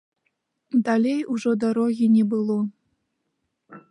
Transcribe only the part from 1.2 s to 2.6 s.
ужо дарогі не было.